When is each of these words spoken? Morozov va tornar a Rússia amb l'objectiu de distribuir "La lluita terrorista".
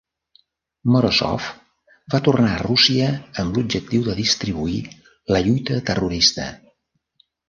Morozov 0.93 1.49
va 2.13 2.21
tornar 2.27 2.49
a 2.53 2.61
Rússia 2.63 3.09
amb 3.43 3.59
l'objectiu 3.59 4.05
de 4.07 4.15
distribuir 4.21 4.79
"La 5.37 5.43
lluita 5.49 5.77
terrorista". 5.91 6.47